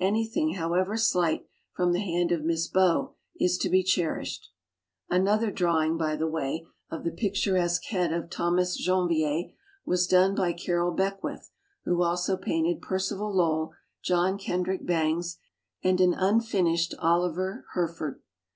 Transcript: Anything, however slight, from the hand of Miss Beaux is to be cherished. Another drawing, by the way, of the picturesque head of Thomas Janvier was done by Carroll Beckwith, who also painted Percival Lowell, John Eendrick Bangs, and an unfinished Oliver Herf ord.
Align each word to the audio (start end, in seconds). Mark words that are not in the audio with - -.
Anything, 0.00 0.54
however 0.54 0.96
slight, 0.96 1.46
from 1.72 1.92
the 1.92 2.00
hand 2.00 2.32
of 2.32 2.42
Miss 2.42 2.66
Beaux 2.66 3.14
is 3.38 3.56
to 3.58 3.68
be 3.68 3.84
cherished. 3.84 4.50
Another 5.08 5.52
drawing, 5.52 5.96
by 5.96 6.16
the 6.16 6.26
way, 6.26 6.66
of 6.90 7.04
the 7.04 7.12
picturesque 7.12 7.84
head 7.90 8.12
of 8.12 8.28
Thomas 8.28 8.76
Janvier 8.76 9.52
was 9.84 10.08
done 10.08 10.34
by 10.34 10.54
Carroll 10.54 10.90
Beckwith, 10.90 11.52
who 11.84 12.02
also 12.02 12.36
painted 12.36 12.82
Percival 12.82 13.32
Lowell, 13.32 13.74
John 14.02 14.38
Eendrick 14.38 14.84
Bangs, 14.84 15.38
and 15.84 16.00
an 16.00 16.14
unfinished 16.14 16.92
Oliver 16.98 17.64
Herf 17.76 18.00
ord. 18.00 18.22